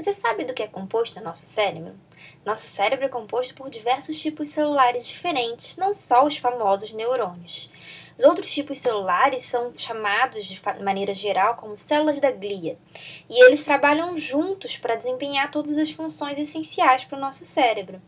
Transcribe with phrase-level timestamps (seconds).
[0.00, 1.92] Você sabe do que é composto o nosso cérebro?
[2.42, 7.70] Nosso cérebro é composto por diversos tipos celulares diferentes, não só os famosos neurônios.
[8.16, 12.76] Os outros tipos celulares são chamados de maneira geral como células da glia,
[13.28, 18.00] e eles trabalham juntos para desempenhar todas as funções essenciais para o nosso cérebro.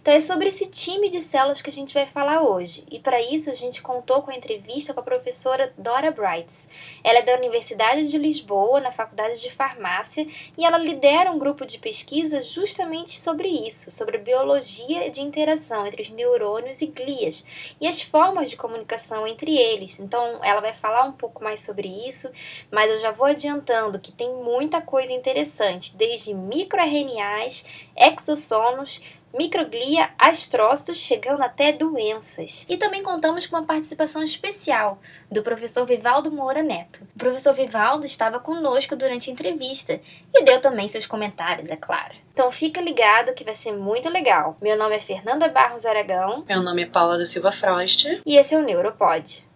[0.00, 3.20] Então é sobre esse time de células que a gente vai falar hoje, e para
[3.20, 6.68] isso a gente contou com a entrevista com a professora Dora Brights.
[7.04, 11.64] Ela é da Universidade de Lisboa, na Faculdade de Farmácia, e ela lidera um grupo
[11.64, 17.44] de pesquisa justamente sobre isso, sobre a biologia de interação entre os neurônios e glias,
[17.80, 19.98] e as formas de comunicação entre eles.
[20.00, 22.30] Então, ela vai falar um pouco mais sobre isso,
[22.70, 27.64] mas eu já vou adiantando que tem muita coisa interessante, desde microRNAs,
[27.96, 29.00] exossomos,
[29.36, 32.66] microglia, astrócitos, chegando até doenças.
[32.68, 34.98] E também contamos com uma participação especial
[35.30, 37.06] do professor Vivaldo Moura Neto.
[37.14, 40.00] O professor Vivaldo estava conosco durante a entrevista
[40.34, 42.14] e deu também seus comentários, é claro.
[42.32, 44.56] Então fica ligado que vai ser muito legal.
[44.62, 46.44] Meu nome é Fernanda Barros Aragão.
[46.48, 48.22] Meu nome é Paula da Silva Frost.
[48.24, 49.49] E esse é o Neuropod.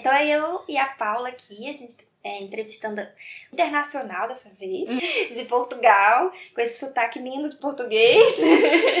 [0.00, 3.00] Então é eu e a Paula aqui, a gente é, entrevistando
[3.52, 5.34] internacional dessa vez, hum.
[5.34, 8.36] de Portugal, com esse sotaque lindo de português.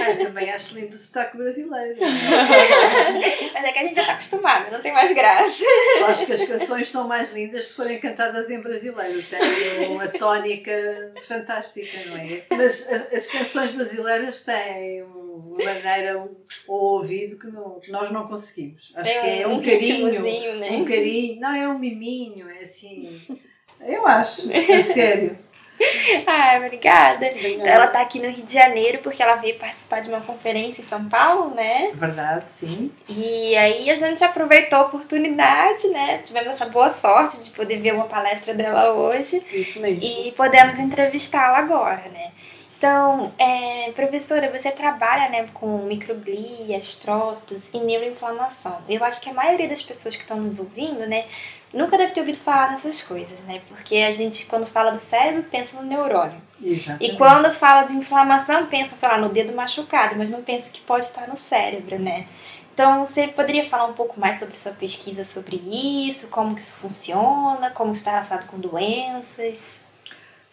[0.00, 1.98] Ah, também acho lindo o sotaque brasileiro.
[3.52, 5.64] Mas é que a gente já está acostumado, não tem mais graça.
[5.98, 9.22] Eu acho que as canções são mais lindas se forem cantadas em brasileiro.
[9.22, 12.42] Tem uma tónica fantástica, não é?
[12.50, 18.26] Mas as, as canções brasileiras têm uma maneira ao ouvido que, não, que nós não
[18.26, 18.92] conseguimos.
[18.94, 20.58] Acho tem que é um, um, carinho.
[20.58, 20.70] Né?
[20.72, 21.40] Um carinho.
[21.40, 23.20] Não, é um miminho, é assim
[23.86, 25.38] eu acho, é sério.
[26.26, 27.26] Ai, obrigada.
[27.26, 30.82] Então, ela está aqui no Rio de Janeiro porque ela veio participar de uma conferência
[30.82, 31.90] em São Paulo, né?
[31.94, 32.92] Verdade, sim.
[33.08, 36.18] E aí a gente aproveitou a oportunidade, né?
[36.18, 39.42] Tivemos essa boa sorte de poder ver uma palestra dela hoje.
[39.50, 40.04] Isso mesmo.
[40.04, 42.30] E podemos entrevistá-la agora, né?
[42.80, 48.78] Então, é, professora, você trabalha né, com microglia, astrócitos e neuroinflamação.
[48.88, 51.26] Eu acho que a maioria das pessoas que estão nos ouvindo, né,
[51.74, 53.60] nunca deve ter ouvido falar nessas coisas, né?
[53.68, 56.40] Porque a gente, quando fala do cérebro, pensa no neurônio.
[56.64, 57.04] Exatamente.
[57.04, 60.80] E quando fala de inflamação, pensa, sei lá, no dedo machucado, mas não pensa que
[60.80, 62.28] pode estar no cérebro, né?
[62.72, 66.78] Então, você poderia falar um pouco mais sobre sua pesquisa sobre isso, como que isso
[66.78, 69.84] funciona, como está relacionado com doenças?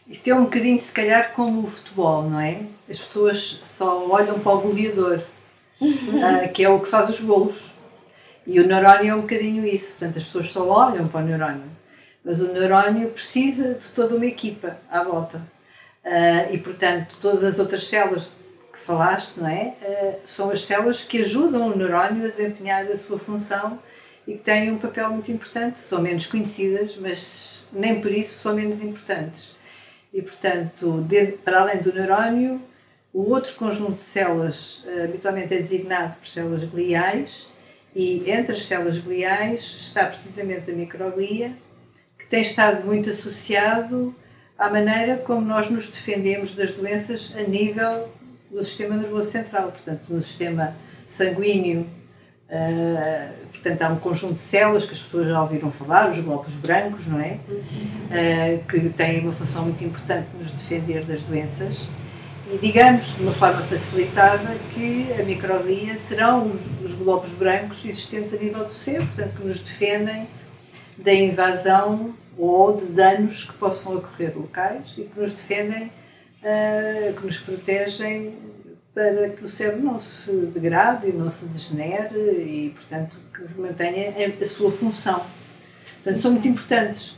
[0.09, 2.61] Isto é um bocadinho, se calhar, como o futebol, não é?
[2.89, 5.21] As pessoas só olham para o goleador,
[5.81, 7.73] uh, que é o que faz os golos.
[8.45, 9.97] E o neurónio é um bocadinho isso.
[9.97, 11.69] Portanto, as pessoas só olham para o neurónio.
[12.23, 15.39] Mas o neurónio precisa de toda uma equipa à volta.
[16.05, 18.33] Uh, e, portanto, todas as outras células
[18.71, 19.73] que falaste, não é?
[19.81, 23.77] Uh, são as células que ajudam o neurónio a desempenhar a sua função
[24.25, 25.79] e que têm um papel muito importante.
[25.79, 29.56] São menos conhecidas, mas nem por isso são menos importantes.
[30.17, 31.05] E, portanto,
[31.45, 32.59] para além do neurónio,
[33.13, 37.47] o outro conjunto de células uh, habitualmente é designado por células gliais
[37.95, 41.53] e entre as células gliais está precisamente a microglia,
[42.17, 44.15] que tem estado muito associado
[44.57, 48.11] à maneira como nós nos defendemos das doenças a nível
[48.49, 51.87] do sistema nervoso central, portanto, no sistema sanguíneo.
[53.61, 57.07] Portanto, há um conjunto de células que as pessoas já ouviram falar, os glóbulos brancos,
[57.07, 57.39] não é?
[57.49, 61.87] Uh, que têm uma função muito importante nos defender das doenças
[62.49, 68.33] e digamos, de uma forma facilitada, que a microglia serão os, os globos brancos existentes
[68.33, 70.27] a nível do cérebro, portanto, que nos defendem
[70.97, 75.91] da invasão ou de danos que possam ocorrer locais e que nos defendem,
[76.41, 78.33] uh, que nos protegem
[78.97, 84.11] para que o cérebro não se degrade e não se degenere e, portanto, que mantenha
[84.41, 85.23] a sua função.
[86.01, 87.09] Portanto, são muito importantes.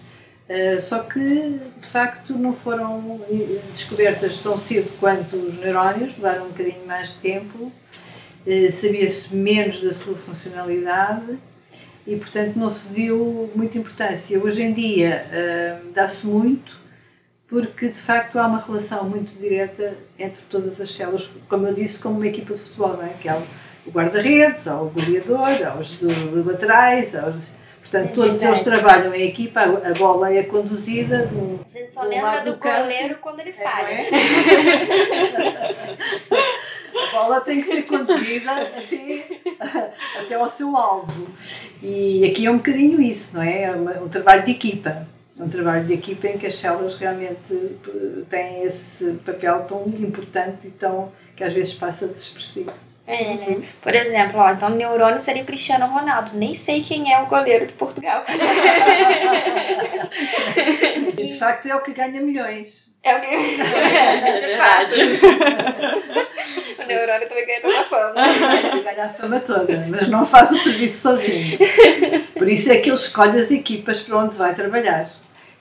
[0.50, 3.22] Uh, só que, de facto, não foram
[3.72, 7.72] descobertas tão cedo quanto os neurónios, levaram um bocadinho mais de tempo,
[8.45, 11.39] uh, sabia-se menos da sua funcionalidade
[12.06, 14.38] e, portanto, não se deu muita importância.
[14.38, 16.77] Hoje em dia uh, dá-se muito
[17.50, 22.00] porque, de facto, há uma relação muito direta entre todas as células, como eu disse,
[22.00, 23.13] como uma equipa de futebol, não é?
[23.19, 23.42] que há
[23.86, 26.00] o guarda-redes, há o goleador, há os
[26.46, 27.57] laterais, há os
[27.90, 31.60] Portanto, todos eles trabalham em equipa, a bola é conduzida de um.
[31.66, 33.88] A gente só lembra do, do goleiro quando ele falha.
[33.88, 34.02] É,
[36.30, 36.38] é?
[37.07, 39.24] a bola tem que ser conduzida até,
[40.19, 41.28] até ao seu alvo.
[41.81, 43.63] E aqui é um bocadinho isso, não é?
[43.63, 45.07] É um trabalho de equipa.
[45.39, 47.56] É um trabalho de equipa em que as células realmente
[48.30, 52.74] têm esse papel tão importante e tão que às vezes passa despercebido.
[53.07, 53.63] É, né?
[53.81, 56.31] Por exemplo, ó, então neurônio seria o Cristiano Ronaldo.
[56.33, 58.24] Nem sei quem é o goleiro de Portugal.
[61.18, 62.94] E de facto é o que ganha milhões.
[63.01, 63.27] É o que.
[64.45, 64.95] de fato.
[66.83, 68.13] o neurônio também ganha toda a fama.
[68.74, 71.57] Ele ganha a fama toda, mas não faz o serviço sozinho.
[72.38, 75.09] Por isso é que ele escolhe as equipas para onde vai trabalhar.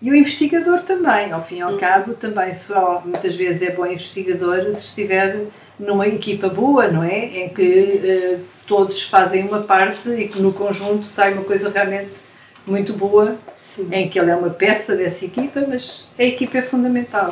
[0.00, 3.84] E o investigador também, ao fim e ao cabo, também só muitas vezes é bom
[3.84, 5.46] investigador se estiver
[5.78, 7.18] numa equipa boa, não é?
[7.26, 12.20] Em que eh, todos fazem uma parte e que no conjunto sai uma coisa realmente
[12.68, 13.88] muito boa, Sim.
[13.90, 17.28] em que ele é uma peça dessa equipa, mas a equipa é fundamental,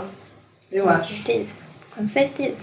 [0.72, 1.12] eu Com acho.
[1.14, 1.66] certeza.
[1.94, 2.56] Com certeza.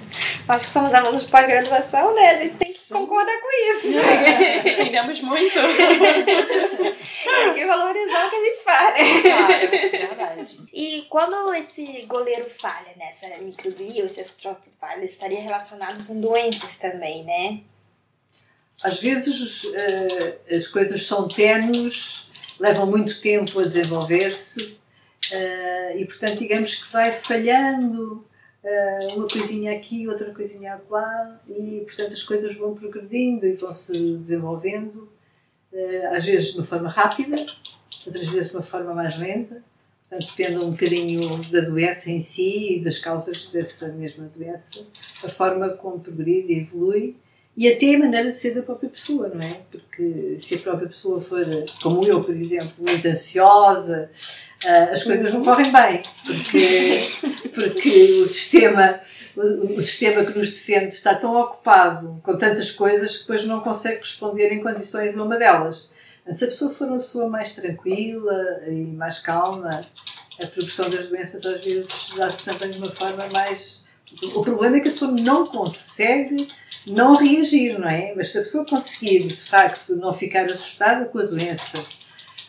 [0.47, 2.29] Acho que somos alunos de pós-graduação, né?
[2.29, 3.88] A gente tem que concordar com isso.
[4.69, 5.53] Aprendemos muito.
[5.55, 8.95] tem que valorizar o que a gente faz.
[10.74, 16.19] E quando esse goleiro falha nessa microglia, ou se esse troço falha, estaria relacionado com
[16.19, 17.62] doenças também, né?
[18.81, 22.30] Às vezes eh, as coisas são tenues,
[22.60, 24.78] levam muito tempo a desenvolver-se
[25.31, 28.25] eh, e, portanto, digamos que vai falhando
[28.63, 33.74] eh, uma coisinha aqui, outra coisinha lá e, portanto, as coisas vão progredindo e vão
[33.74, 35.12] se desenvolvendo,
[36.12, 37.48] às vezes de uma forma rápida,
[38.06, 39.63] outras vezes de uma forma mais lenta.
[40.19, 44.86] Depende um bocadinho da doença em si e das causas dessa mesma doença,
[45.24, 47.15] a forma como progride e evolui
[47.56, 49.62] e até a maneira de ser da própria pessoa, não é?
[49.71, 51.45] Porque se a própria pessoa for,
[51.81, 54.10] como eu, por exemplo, muito ansiosa,
[54.65, 57.00] ah, as coisas não correm bem, porque,
[57.54, 59.00] porque o, sistema,
[59.36, 64.00] o sistema que nos defende está tão ocupado com tantas coisas que depois não consegue
[64.00, 65.93] responder em condições a uma delas.
[66.31, 69.86] Se a pessoa for uma pessoa mais tranquila e mais calma,
[70.42, 73.86] a progressão das doenças às vezes dá-se também de uma forma mais.
[74.34, 76.48] O problema é que a pessoa não consegue
[76.88, 78.14] não reagir, não é?
[78.16, 81.84] Mas se a pessoa conseguir, de facto, não ficar assustada com a doença,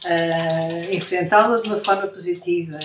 [0.05, 2.79] ah, enfrentá-la de uma forma positiva,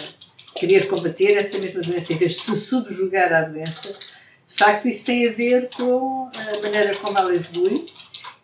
[0.56, 5.06] querer combater essa mesma doença em vez de se subjugar à doença, de facto isso
[5.06, 7.88] tem a ver com a maneira como ela evolui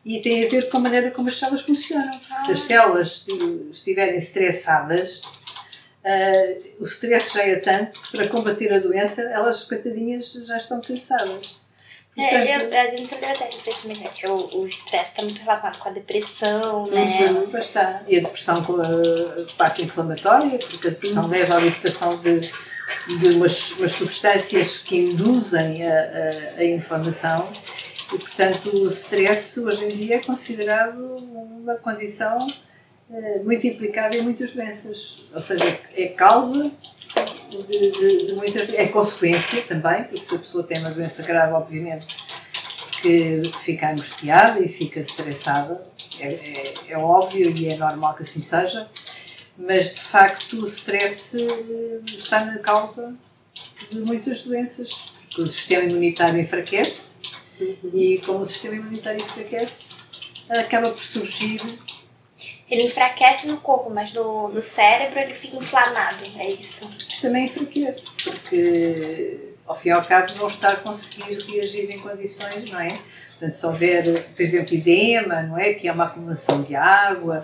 [0.05, 2.11] e tem a ver com a maneira como as células funcionam.
[2.45, 5.21] Se as células esti- estiverem estressadas,
[6.05, 10.79] ah, o stress já é tanto que para combater a doença elas, coitadinhas, já estão
[10.79, 11.59] cansadas.
[12.17, 15.79] É, Portanto, eu, a gente até recentemente né, que o o estresse está muito relacionado
[15.79, 17.05] com a depressão, né?
[17.51, 18.03] Pois está.
[18.07, 18.85] E a depressão com a
[19.57, 22.39] parte inflamatória, porque a depressão leva à libertação de,
[23.19, 27.51] de umas, umas substâncias que induzem a, a, a inflamação
[28.13, 32.47] e, portanto, o stress hoje em dia é considerado uma condição
[33.11, 35.25] eh, muito implicada em muitas doenças.
[35.33, 36.71] Ou seja, é causa
[37.49, 38.69] de, de, de muitas.
[38.69, 42.17] é consequência também, porque se a pessoa tem uma doença grave, obviamente
[43.01, 45.85] que fica angustiada e fica estressada,
[46.19, 48.87] é, é, é óbvio e é normal que assim seja,
[49.57, 53.13] mas de facto o stress eh, está na causa
[53.91, 54.91] de muitas doenças,
[55.27, 57.19] porque o sistema imunitário enfraquece
[57.93, 59.97] e como o sistema imunitário enfraquece,
[60.49, 61.61] acaba por surgir
[62.69, 66.91] Ele enfraquece no corpo, mas no, no cérebro ele fica inflamado, é isso.
[66.97, 71.99] isto também enfraquece, porque ao fim e ao cabo não está a conseguir reagir em
[71.99, 72.99] condições, não é?
[73.29, 75.73] Portanto, se houver, por exemplo, edema, não é?
[75.73, 77.43] Que é uma acumulação de água,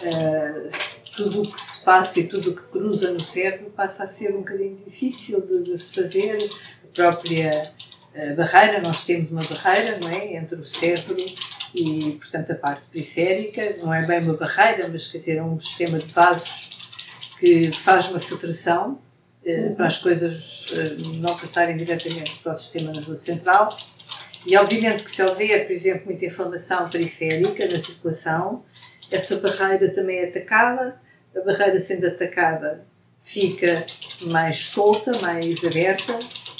[0.00, 0.68] eh,
[1.16, 4.34] tudo o que se passa e tudo o que cruza no cérebro passa a ser
[4.34, 6.50] um bocadinho difícil de, de se fazer.
[6.84, 7.72] A própria
[8.36, 10.36] barreira, nós temos uma barreira, não é?
[10.36, 11.16] Entre o cérebro
[11.74, 15.58] e, portanto, a parte periférica, não é bem uma barreira, mas quer dizer, é um
[15.58, 16.70] sistema de vasos
[17.38, 19.00] que faz uma filtração
[19.44, 23.76] eh, para as coisas eh, não passarem diretamente para o sistema nervoso central.
[24.46, 28.64] E obviamente que se houver, por exemplo, muita inflamação periférica na circulação,
[29.10, 31.00] essa barreira também é atacada.
[31.36, 32.86] A barreira sendo atacada
[33.18, 33.86] fica
[34.20, 36.18] mais solta, mais aberta,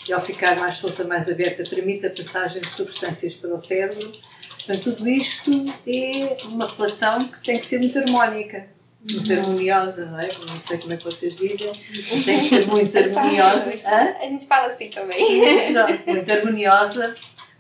[0.09, 4.13] e ao ficar mais solta, mais aberta, permite a passagem de substâncias para o cérebro.
[4.57, 5.51] Portanto, tudo isto
[5.87, 8.67] é uma relação que tem que ser muito harmónica,
[9.11, 10.31] muito harmoniosa, não é?
[10.49, 11.73] Não sei como é que vocês dizem,
[12.11, 13.75] mas tem que ser muito harmoniosa.
[13.85, 14.15] Hã?
[14.21, 15.73] A gente fala assim também.
[15.73, 17.17] Pronto, muito harmoniosa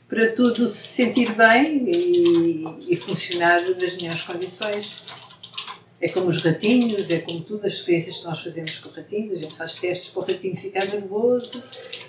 [0.08, 5.02] para tudo se sentir bem e, e funcionar nas melhores condições.
[6.02, 9.42] É como os ratinhos, é como tudo, as experiências que nós fazemos com ratinhos, a
[9.42, 11.62] gente faz testes para o ratinho ficar nervoso,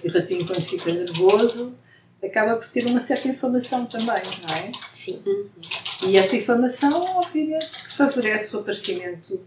[0.03, 1.75] e o ratinho quando fica nervoso
[2.25, 4.71] acaba por ter uma certa inflamação também, não é?
[4.93, 5.21] Sim.
[6.07, 9.41] E essa inflamação, obviamente, favorece o aparecimento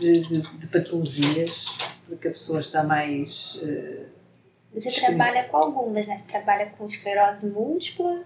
[0.00, 1.66] de, de, de patologias,
[2.06, 4.06] porque a pessoa está mais eh,
[4.74, 6.18] Você trabalha com algumas, né?
[6.18, 8.24] Você trabalha com esclerose múltipla,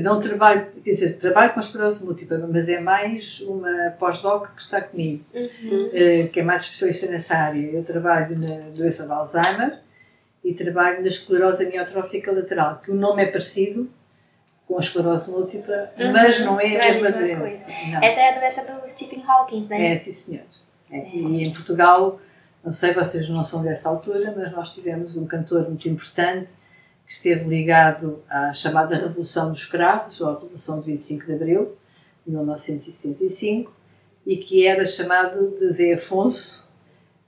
[0.00, 4.62] Eu não trabalho, quer dizer, trabalho com esclerose múltipla, mas é mais uma pós-doc que
[4.62, 5.90] está comigo, Uhum.
[5.92, 7.60] eh, que é mais especialista nessa área.
[7.70, 9.78] Eu trabalho na doença de Alzheimer
[10.42, 13.90] e trabalho na esclerose amiotrófica lateral, que o nome é parecido
[14.66, 16.12] com a esclerose múltipla, Uhum.
[16.12, 17.70] mas não é Não é a mesma mesma doença.
[17.90, 18.02] Não.
[18.02, 19.92] Essa é a doença do Stephen Hawking, né?
[19.92, 20.44] É, sim, senhor.
[20.90, 21.08] É.
[21.14, 22.20] E em Portugal,
[22.64, 26.54] não sei, vocês não são dessa altura, mas nós tivemos um cantor muito importante
[27.10, 31.76] que esteve ligado à chamada Revolução dos Cravos, ou à Revolução de 25 de Abril,
[32.24, 33.74] de 1975,
[34.24, 36.68] e que era chamado de Zé Afonso,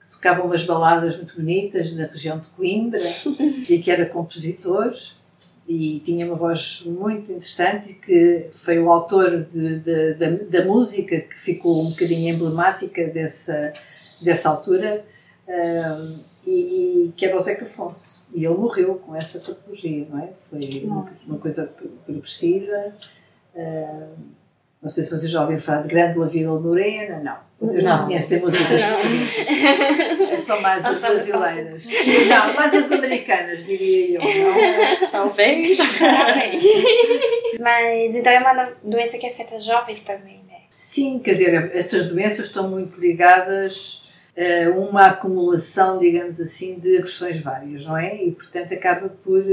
[0.01, 3.03] que tocava umas baladas muito bonitas na região de Coimbra,
[3.69, 4.93] e que era compositor
[5.67, 10.65] e tinha uma voz muito interessante e que foi o autor de, de, da, da
[10.65, 13.73] música que ficou um bocadinho emblemática dessa,
[14.23, 15.05] dessa altura
[15.49, 18.22] um, e, e que era o Zeca Afonso.
[18.35, 20.31] E ele morreu com essa patologia, não é?
[20.49, 21.71] Foi uma, uma coisa
[22.05, 22.95] progressiva.
[23.55, 24.09] Um,
[24.83, 27.37] não sei se vocês já ouviram falar de Grande La Vila Morena, não.
[27.61, 28.07] Vocês não, Não.
[28.07, 30.31] conhecem músicas portuguesas.
[30.33, 31.87] É só mais as brasileiras.
[32.29, 34.21] Não, mais as americanas, diria eu.
[34.21, 35.11] Não?
[35.13, 35.79] Talvez.
[37.61, 40.63] Mas então é uma doença que afeta jovens também, né?
[40.69, 44.02] Sim, quer dizer, estas doenças estão muito ligadas
[44.77, 48.25] uma acumulação, digamos assim, de agressões várias, não é?
[48.25, 49.45] E, portanto, acaba por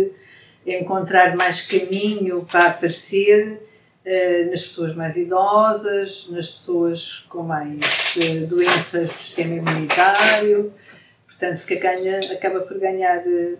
[0.65, 3.59] encontrar mais caminho para aparecer
[4.05, 10.74] eh, nas pessoas mais idosas, nas pessoas com mais eh, doenças do sistema imunitário,
[11.27, 13.55] portanto, que ganha, acaba por ganhar eh,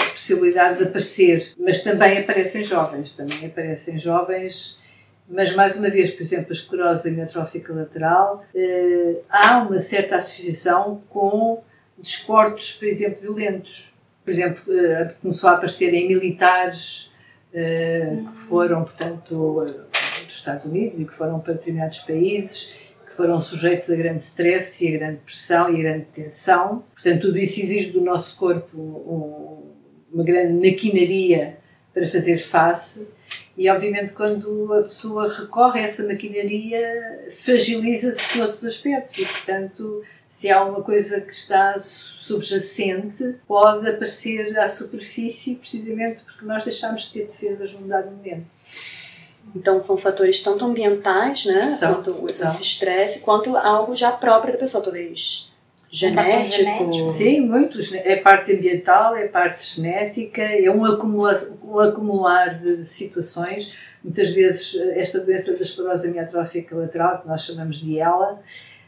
[0.00, 1.52] a possibilidade de aparecer.
[1.58, 4.80] Mas também aparecem jovens, também aparecem jovens
[5.28, 11.02] mas mais uma vez, por exemplo, a esclerose amiotrófica lateral, eh, há uma certa associação
[11.10, 11.62] com
[11.98, 13.92] desportos, por exemplo, violentos.
[14.24, 17.10] Por exemplo, eh, começou a aparecer em militares
[17.52, 19.64] eh, que foram, portanto,
[20.26, 22.72] dos Estados Unidos e que foram para determinados países,
[23.06, 26.84] que foram sujeitos a grande stress e a grande pressão e a grande tensão.
[26.94, 29.72] Portanto, tudo isso exige do nosso corpo um-
[30.12, 31.56] uma grande maquinaria
[31.94, 33.08] para fazer face
[33.56, 40.50] e obviamente quando a pessoa recorre a essa maquinaria fragiliza-se noutros aspectos e portanto se
[40.50, 47.12] há uma coisa que está subjacente pode aparecer à superfície precisamente porque nós deixamos de
[47.12, 48.46] ter defesas num dado momento.
[49.54, 51.76] Então são fatores tanto ambientais, né?
[51.76, 52.48] São, quanto são.
[52.48, 55.50] esse estresse, quanto algo já próprio da pessoa, talvez
[55.90, 56.52] genético.
[56.52, 57.10] genético.
[57.10, 57.92] Sim, muitos.
[57.92, 63.74] É parte ambiental, é parte genética, é um, acumula um acumular de situações.
[64.02, 68.40] Muitas vezes esta doença da esclerose amiotrófica lateral, que nós chamamos de ELA,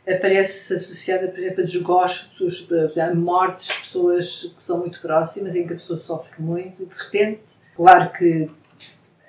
[0.08, 5.66] aparece associada, por exemplo, a desgostos, a mortes de pessoas que são muito próximas, em
[5.66, 8.46] que a pessoa sofre muito, e de repente, claro que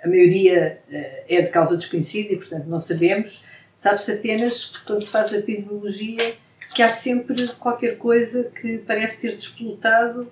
[0.01, 3.43] a maioria eh, é de causa desconhecida e, portanto, não sabemos,
[3.75, 6.33] sabe-se apenas que quando se faz a epidemiologia
[6.73, 10.27] que há sempre qualquer coisa que parece ter desplotado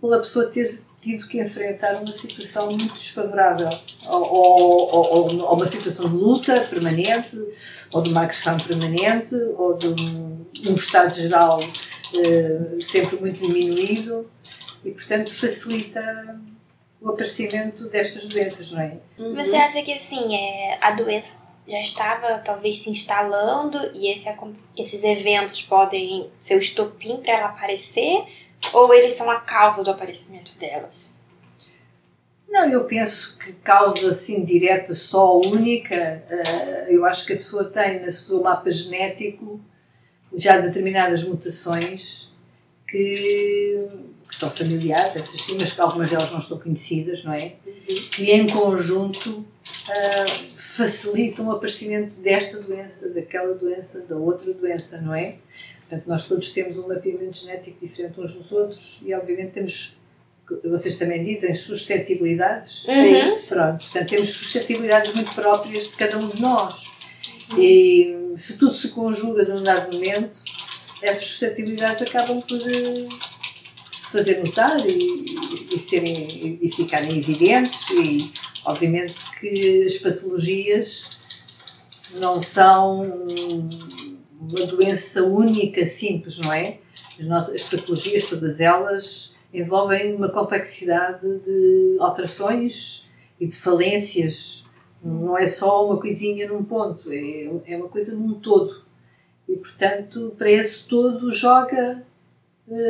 [0.00, 3.70] pela pessoa ter tido que enfrentar uma situação muito desfavorável
[4.04, 7.36] ou, ou, ou, ou uma situação de luta permanente
[7.92, 11.60] ou de uma agressão permanente ou de um, um estado geral
[12.14, 14.28] eh, sempre muito diminuído
[14.84, 16.40] e portanto facilita
[17.00, 18.98] o aparecimento destas doenças, não é?
[19.18, 19.34] Uhum.
[19.36, 24.34] Você acha que assim, é, a doença já estava talvez se instalando e esse,
[24.76, 28.24] esses eventos podem ser o estopim para ela aparecer?
[28.72, 31.16] Ou eles são a causa do aparecimento delas?
[32.48, 37.64] Não, eu penso que causa assim direta só única, eh, eu acho que a pessoa
[37.64, 39.60] tem no seu mapa genético
[40.34, 42.32] já determinadas mutações
[42.86, 43.86] que,
[44.26, 47.52] que são familiares, essas sim, mas que algumas delas não estão conhecidas, não é?
[48.12, 49.44] Que em conjunto
[49.88, 55.36] ah, facilitam o aparecimento desta doença, daquela doença, da outra doença, não é?
[55.88, 59.96] Portanto, nós todos temos um mapeamento genético diferente uns dos outros e, obviamente, temos,
[60.64, 62.84] vocês também dizem, suscetibilidades.
[62.86, 63.38] Uhum.
[63.48, 66.90] Pronto, portanto, temos suscetibilidades muito próprias de cada um de nós.
[67.56, 70.42] E se tudo se conjuga num dado momento,
[71.02, 73.08] essas suscetibilidades acabam por eh,
[74.08, 75.24] se fazer notar e,
[75.70, 77.88] e, serem, e, ficarem evidentes.
[77.90, 78.32] E,
[78.64, 81.08] obviamente, que as patologias
[82.14, 83.02] não são
[84.40, 86.78] uma doença única, simples, não é?
[87.20, 93.06] As, nossas, as patologias, todas elas, envolvem uma complexidade de alterações
[93.38, 94.62] e de falências.
[95.04, 98.82] Não é só uma coisinha num ponto, é, é uma coisa num todo.
[99.46, 102.04] E, portanto, para esse todo joga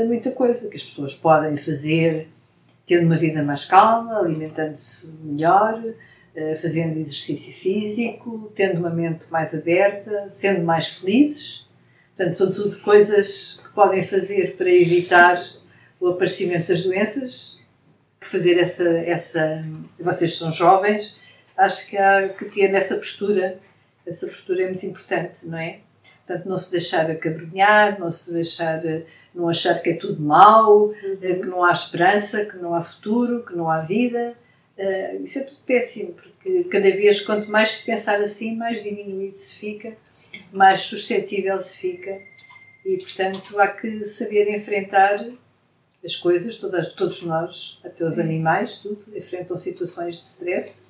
[0.06, 2.28] muita coisa que as pessoas podem fazer
[2.88, 5.82] tendo uma vida mais calma, alimentando-se melhor,
[6.34, 11.68] eh, fazendo exercício físico, tendo uma mente mais aberta, sendo mais felizes.
[12.16, 15.38] Portanto, são tudo coisas que podem fazer para evitar
[16.00, 17.58] o aparecimento das doenças,
[18.18, 19.64] que fazer essa, essa.
[20.00, 21.16] Vocês são jovens,
[21.56, 23.60] acho que há que ter essa postura.
[24.06, 25.80] Essa postura é muito importante, não é?
[26.28, 28.82] Portanto, não se deixar acabrunhar, não se deixar,
[29.34, 30.94] não achar que é tudo mau, uhum.
[31.20, 34.34] que não há esperança, que não há futuro, que não há vida.
[34.76, 39.36] Uh, isso é tudo péssimo, porque cada vez, quanto mais se pensar assim, mais diminuído
[39.38, 39.96] se fica,
[40.54, 42.20] mais suscetível se fica.
[42.84, 45.26] E, portanto, há que saber enfrentar
[46.04, 50.82] as coisas, todas, todos nós, até os animais, tudo, enfrentam situações de stress.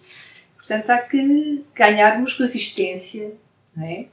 [0.57, 3.33] Portanto, há que ganharmos resistência,
[3.75, 4.07] não é?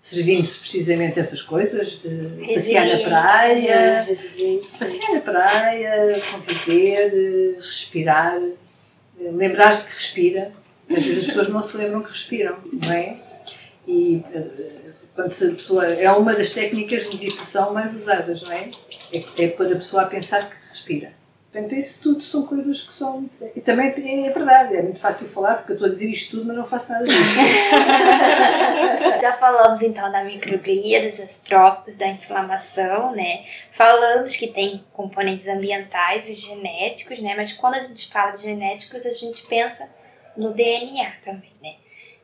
[0.00, 4.06] Servindo-se precisamente dessas coisas, de passear na praia,
[4.78, 8.40] passear na praia, conviver, respirar,
[9.18, 10.52] lembrar-se que respira.
[10.88, 13.18] Às vezes as pessoas não se lembram que respiram, não é?
[13.88, 14.22] E
[15.14, 18.70] quando a pessoa é uma das técnicas de meditação mais usadas, não é?
[19.12, 21.17] É, é para a pessoa a pensar que respira.
[21.50, 23.28] Portanto, isso tudo são coisas que são.
[23.56, 23.88] E também
[24.26, 26.64] é verdade, é muito fácil falar, porque eu estou a dizer isto tudo, mas não
[26.64, 27.16] faço nada disso.
[29.22, 33.46] Já falamos então da microglia, dos astrócitos, da inflamação, né?
[33.72, 37.34] Falamos que tem componentes ambientais e genéticos, né?
[37.34, 39.88] Mas quando a gente fala de genéticos, a gente pensa
[40.36, 41.76] no DNA também, né?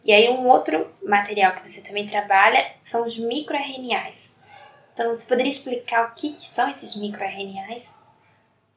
[0.05, 4.37] E aí um outro material que você também trabalha são os microRNAs.
[4.93, 8.04] Então, você poderia explicar o que, que são esses microRNAs?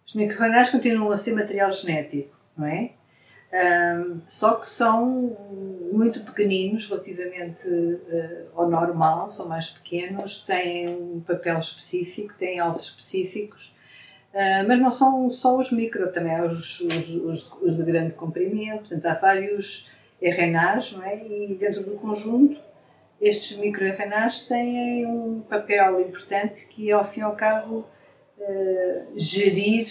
[0.07, 2.91] Os microRNAs continuam a ser material genético, não é?
[3.51, 5.35] Um, só que são
[5.91, 12.83] muito pequeninos relativamente uh, ao normal, são mais pequenos, têm um papel específico, têm alvos
[12.83, 13.75] específicos,
[14.33, 18.13] uh, mas não são só os micro, também há os, os, os, os de grande
[18.13, 21.17] comprimento, portanto há vários RNAs, não é?
[21.17, 22.61] E dentro do conjunto,
[23.19, 27.85] estes microRNAs têm um papel importante que ao fim e ao cabo,
[28.39, 29.87] uh, gerir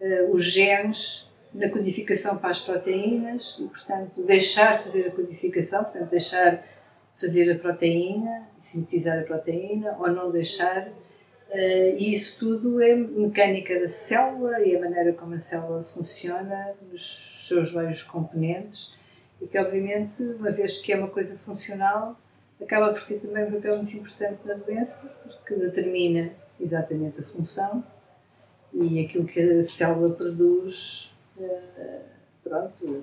[0.00, 6.10] uh, os genes na codificação para as proteínas e, portanto, deixar fazer a codificação, portanto,
[6.10, 6.64] deixar
[7.14, 10.88] fazer a proteína, sintetizar a proteína ou não deixar.
[10.88, 16.74] Uh, e isso tudo é mecânica da célula e a maneira como a célula funciona,
[16.90, 18.94] nos seus vários componentes
[19.42, 22.16] e que, obviamente, uma vez que é uma coisa funcional,
[22.60, 27.84] acaba por ter também um papel muito importante na doença, porque determina exatamente a função
[28.72, 31.12] e aquilo que a célula produz.
[31.38, 32.00] Eh,
[32.42, 33.00] pronto.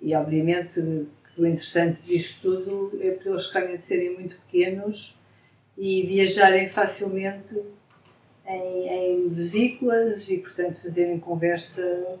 [0.00, 5.18] E, obviamente, o interessante disto tudo é para eles realmente serem muito pequenos
[5.76, 7.60] e viajarem facilmente
[8.46, 12.18] em, em vesículas e, portanto, fazerem conversa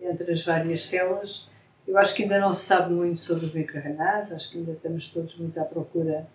[0.00, 1.48] entre as várias células
[1.86, 5.10] eu acho que ainda não se sabe muito sobre os microRNAs, acho que ainda estamos
[5.10, 6.26] todos muito à procura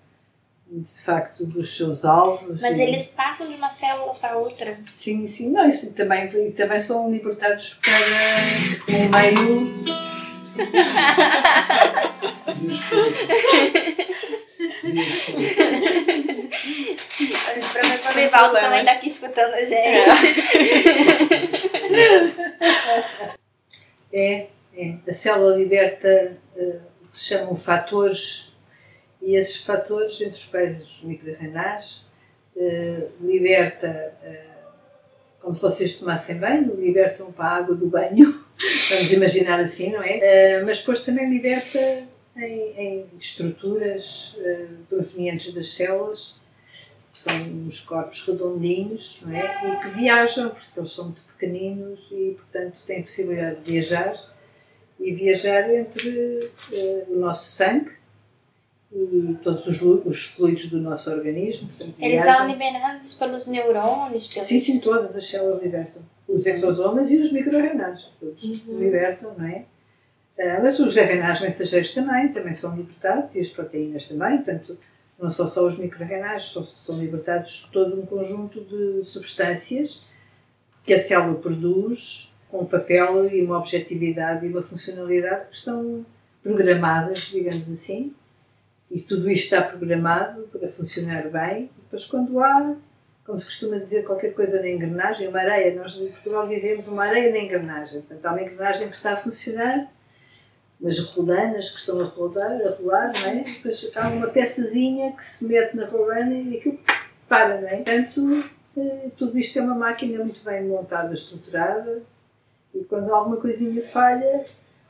[0.72, 2.62] de facto dos seus alvos.
[2.62, 2.82] Mas e...
[2.82, 4.80] eles passam de uma célula para outra?
[4.96, 10.00] Sim, sim, não, isso também, e também são libertados para um meio.
[17.58, 20.10] o professor Vivaldo também está aqui escutando a gente.
[24.12, 28.49] É, é, a célula liberta uh, o que se chamam fatores,
[29.22, 32.06] e esses fatores, entre os quais os microRNAs,
[32.56, 34.60] uh, liberta, uh,
[35.42, 38.26] como se vocês tomassem banho, libertam para a água do banho,
[38.90, 40.62] vamos imaginar assim, não é?
[40.64, 41.80] mas depois também liberta
[42.36, 44.38] em, em estruturas
[44.90, 46.40] provenientes das células,
[47.20, 49.74] são os corpos redondinhos, não é?
[49.74, 54.16] E que viajam, porque eles são muito pequeninos e, portanto, têm possibilidade de viajar
[55.00, 57.92] e viajar entre uh, o nosso sangue
[58.92, 61.68] e todos os, os fluidos do nosso organismo.
[61.70, 62.36] Portanto, Eles viajam.
[62.36, 64.28] são liberados pelos neurônios?
[64.28, 64.48] Pelos...
[64.48, 66.02] Sim, sim, todas as células libertam.
[66.28, 68.78] Os exosomas e os microRNAs, todos uhum.
[68.80, 69.66] libertam, não é?
[70.38, 74.78] Uh, mas os RNAs mensageiros também, também são libertados e as proteínas também, portanto,
[75.20, 80.04] não são só os microRNAs, são, são libertados todo um conjunto de substâncias
[80.84, 86.06] que a célula produz com um papel e uma objetividade e uma funcionalidade que estão
[86.42, 88.14] programadas, digamos assim,
[88.92, 91.70] e tudo isto está programado para funcionar bem.
[91.78, 92.76] E depois, quando há,
[93.26, 97.06] como se costuma dizer, qualquer coisa na engrenagem, uma areia, nós em Portugal dizemos uma
[97.06, 98.02] areia na engrenagem.
[98.02, 99.92] Portanto, há uma engrenagem que está a funcionar,
[100.82, 103.44] umas rolanas que estão a rodar, a rolar, não é?
[103.44, 106.80] Depois há uma peçazinha que se mete na rolana e aquilo
[107.28, 107.76] para, não é?
[107.76, 112.02] Portanto, eh, tudo isto é uma máquina muito bem montada, estruturada,
[112.74, 114.46] e quando alguma coisinha falha,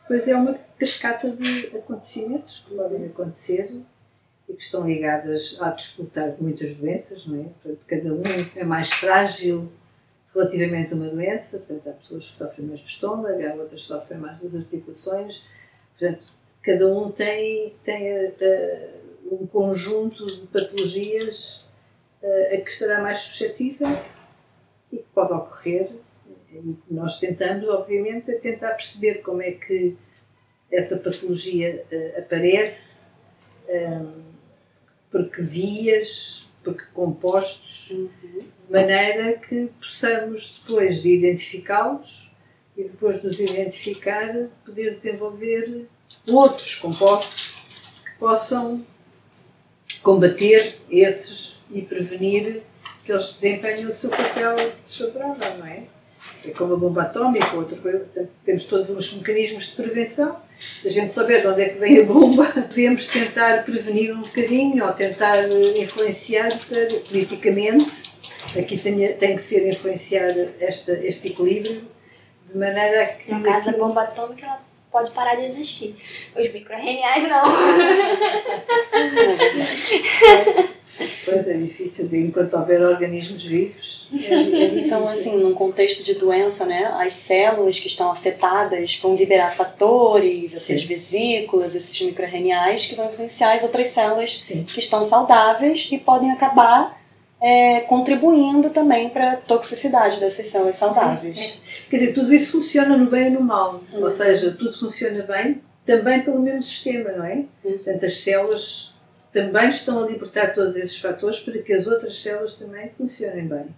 [0.10, 3.72] pois é uma cascata de acontecimentos que podem acontecer
[4.50, 7.44] e que estão ligadas à disputa de muitas doenças, não é?
[7.44, 8.24] Portanto, cada um
[8.56, 9.72] é mais frágil
[10.34, 13.88] relativamente a uma doença, portanto, há pessoas que sofrem mais do estômago, há outras que
[13.88, 15.44] sofrem mais das articulações,
[15.98, 16.26] portanto,
[16.64, 18.34] cada um tem, tem
[19.32, 21.68] um conjunto de patologias
[22.24, 23.90] uh, a que estará mais suscetível
[24.92, 25.92] e que pode ocorrer
[26.90, 29.96] nós tentamos, obviamente, tentar perceber como é que
[30.72, 33.04] essa patologia uh, aparece,
[33.70, 34.24] um,
[35.10, 38.10] por que vias, por que compostos, uhum.
[38.40, 42.32] de maneira que possamos depois de identificá-los
[42.78, 45.88] e depois de os identificar poder desenvolver
[46.28, 47.58] outros compostos
[48.06, 48.86] que possam
[50.04, 52.64] combater esses e prevenir
[53.04, 55.84] que eles desempenhem o seu papel desfavorável, não é?
[56.46, 58.08] É como a bomba atómica, outra coisa.
[58.46, 60.38] Temos todos os mecanismos de prevenção.
[60.82, 64.22] Se a gente souber de onde é que vem a bomba, podemos tentar prevenir um
[64.22, 68.04] bocadinho ou tentar influenciar para, politicamente.
[68.58, 71.84] Aqui tem, tem que ser influenciar esta, este equilíbrio
[72.48, 73.32] de maneira que.
[73.32, 75.96] No caso da bomba atômica, ela pode parar de existir.
[76.36, 77.44] Os micro-RNAs não.
[81.26, 84.08] Pois é difícil, enquanto houver organismos vivos.
[84.14, 89.16] É, é então, assim, num contexto de doença, né, as células que estão afetadas vão
[89.16, 90.88] liberar fatores, essas Sim.
[90.88, 94.64] vesículas, esses microRNAs que vão influenciar as outras células Sim.
[94.64, 97.00] que estão saudáveis e podem acabar
[97.42, 101.38] é, contribuindo também para a toxicidade dessas células saudáveis.
[101.38, 101.54] É.
[101.90, 104.04] Quer dizer, tudo isso funciona no bem e no mal, uhum.
[104.04, 107.46] ou seja, tudo funciona bem também pelo mesmo sistema, não é?
[107.64, 107.72] Uhum.
[107.72, 108.94] Portanto, as células
[109.32, 113.76] também estão a libertar todos esses fatores para que as outras células também funcionem bem.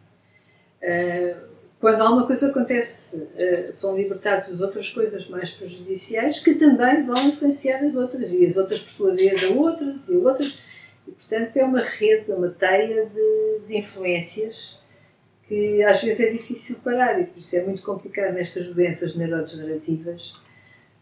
[0.82, 7.28] Uh, quando alguma coisa acontece, uh, são libertadas outras coisas mais prejudiciais que também vão
[7.28, 10.58] influenciar as outras, e as outras, por sua vez, a outras e outras.
[11.08, 14.80] E, portanto, é uma rede, uma teia de, de influências
[15.48, 20.34] que às vezes é difícil parar, e por isso é muito complicado nestas doenças neurodegenerativas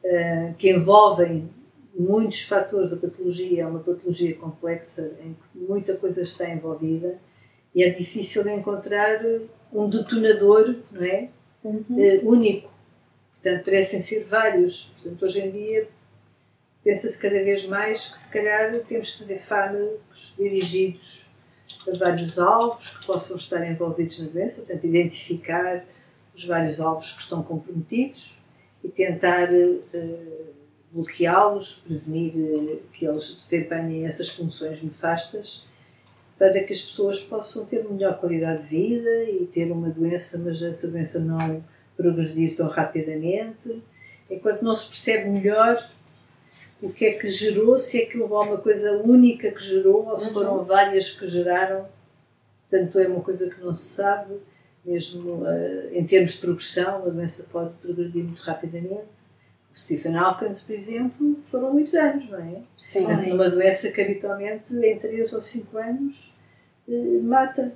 [0.03, 1.47] uh, que envolvem
[1.99, 2.93] muitos fatores.
[2.93, 7.19] A patologia é uma patologia complexa em que muita coisa está envolvida
[7.75, 9.19] e é difícil encontrar
[9.71, 11.29] um detonador, não é?
[11.63, 11.83] Uhum.
[11.89, 12.73] Uh, único.
[13.33, 14.85] Portanto, parecem ser vários.
[14.95, 15.87] Portanto, hoje em dia
[16.83, 21.29] pensa-se cada vez mais que se calhar temos que fazer fármacos dirigidos
[21.87, 25.85] a vários alvos que possam estar envolvidos na doença, portanto, identificar
[26.33, 28.37] os vários alvos que estão comprometidos
[28.83, 30.58] e tentar uh,
[30.91, 35.67] bloqueá-los, prevenir eh, que eles desempenhem essas funções nefastas,
[36.37, 40.37] para que as pessoas possam ter uma melhor qualidade de vida e ter uma doença,
[40.37, 41.63] mas essa doença não
[41.97, 43.83] progredir tão rapidamente.
[44.31, 45.89] Enquanto não se percebe melhor
[46.81, 50.17] o que é que gerou, se é que houve alguma coisa única que gerou ou
[50.17, 50.63] se foram uhum.
[50.63, 51.85] várias que geraram,
[52.69, 54.35] tanto é uma coisa que não se sabe,
[54.85, 59.18] mesmo uh, em termos de progressão, a doença pode progredir muito rapidamente
[59.73, 62.61] Stephen Hawking, por exemplo, foram muitos anos, não é?
[62.77, 63.05] Sim.
[63.05, 66.33] Uma doença que habitualmente em 3 ou 5 anos
[66.87, 67.73] eh, mata.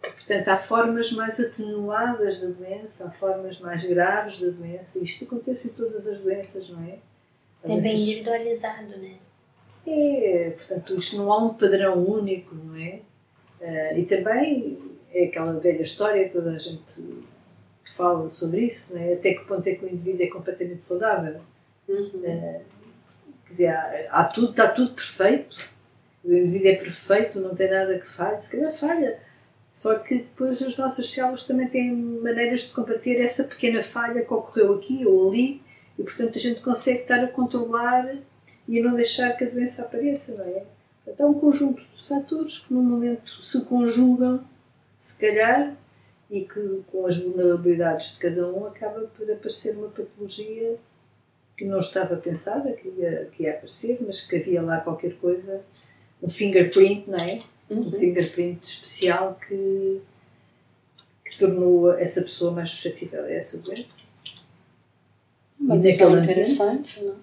[0.00, 4.98] Portanto, há formas mais atenuadas da doença, há formas mais graves da doença.
[4.98, 6.98] Isto acontece em todas as doenças, não é?
[7.68, 9.16] É bem individualizado, né?
[9.86, 13.00] É, portanto, isto não há um padrão único, não é?
[13.60, 14.78] Uh, e também
[15.12, 17.00] é aquela velha história que toda a gente
[17.92, 19.14] fala sobre isso, né?
[19.14, 21.40] até que ponto é que o indivíduo é completamente saudável.
[21.88, 22.10] Uhum.
[22.16, 22.60] Uh,
[23.44, 25.58] quer dizer, há, há, tudo, está tudo perfeito,
[26.24, 29.18] o indivíduo é perfeito, não tem nada que falhe, se calhar falha.
[29.72, 34.32] Só que depois as nossas células também têm maneiras de combater essa pequena falha que
[34.32, 35.62] ocorreu aqui ou ali,
[35.98, 38.16] e portanto a gente consegue estar a controlar
[38.68, 40.62] e a não deixar que a doença apareça, não é?
[41.06, 44.44] Então, um conjunto de fatores que num momento se conjugam,
[44.96, 45.74] se calhar,
[46.32, 50.78] e que com as vulnerabilidades de cada um acaba por aparecer uma patologia
[51.58, 55.62] que não estava pensada que ia, que ia aparecer, mas que havia lá qualquer coisa,
[56.22, 57.42] um fingerprint, não é?
[57.68, 57.88] Uhum.
[57.88, 60.00] Um fingerprint especial que,
[61.22, 63.98] que tornou essa pessoa mais suscetível a essa doença.
[65.60, 67.20] Uma visão interessante, não?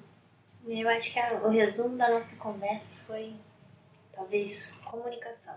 [0.68, 3.34] Eu acho que o resumo da nossa conversa foi
[4.12, 5.56] talvez comunicação.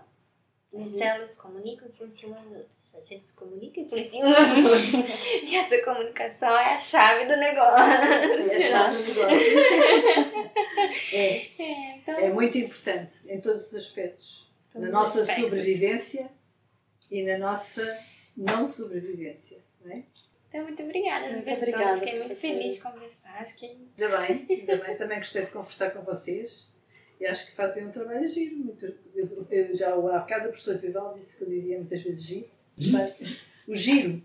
[0.75, 0.93] As uhum.
[0.93, 5.25] células comunicam e influenciam as outras a gente se comunica e influencia uns aos outros.
[5.43, 8.51] e essa comunicação é a chave do negócio.
[8.51, 9.59] É a chave do negócio.
[11.13, 11.35] é.
[11.59, 12.15] É, então...
[12.19, 14.51] é muito importante em todos os aspectos.
[14.71, 15.43] Todos na nossa aspectos.
[15.43, 16.31] sobrevivência
[17.09, 17.99] e na nossa
[18.35, 19.59] não sobrevivência.
[19.83, 20.03] Não é?
[20.49, 21.71] Então, muito obrigada, Muito professora.
[21.71, 22.53] obrigada, Fiquei muito professora.
[22.53, 23.41] feliz de conversar.
[23.41, 24.97] Acho que Ainda bem, ainda bem.
[24.97, 26.71] Também gostei de conversar com vocês
[27.19, 28.57] e acho que fazem um trabalho giro.
[28.57, 28.85] Muito,
[29.49, 32.49] eu, já há bocado o professor Vival disse que eu dizia muitas vezes giro.
[33.67, 34.21] O giro,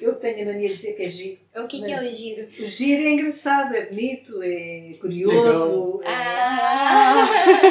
[0.00, 1.38] eu tenho a mania de dizer que é giro.
[1.56, 2.48] o que, que é o giro?
[2.58, 6.00] O giro é engraçado, é bonito, é curioso.
[6.02, 7.26] é- Ah!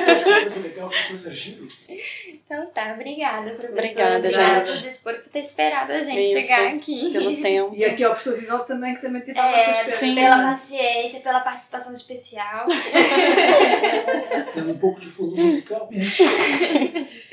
[0.08, 1.68] Acho que é coisa legal, que coisa giro.
[2.46, 3.72] Então tá, obrigada, professora.
[3.74, 4.78] Obrigada, Obrigada gente.
[4.82, 7.12] por dispor por ter esperado a gente Isso, chegar aqui.
[7.12, 7.76] Pelo tempo.
[7.76, 10.16] E aqui ao professor Vival também, que também teve a É, sim.
[10.16, 12.66] pela paciência, pela participação especial.
[14.56, 15.90] Dando um pouco de fundo musical.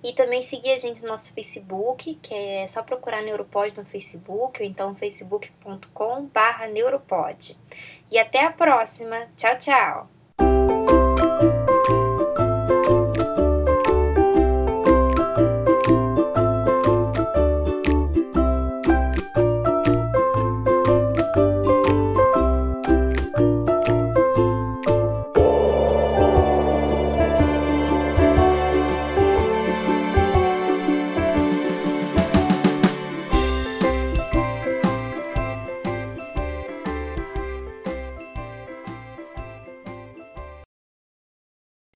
[0.04, 4.62] E também seguir a gente no nosso Facebook, que é só procurar Neuropod no Facebook,
[4.62, 7.58] ou então facebook.com/neuropod.
[8.12, 9.28] E até a próxima.
[9.36, 10.10] Tchau, tchau.